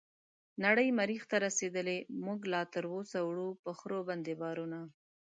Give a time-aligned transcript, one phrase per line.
[0.65, 4.79] نړۍ مريح ته رسيدلې موږ لا تراوسه وړو په خرو باندې بارونه